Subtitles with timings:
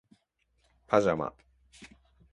[0.87, 1.31] パジャマ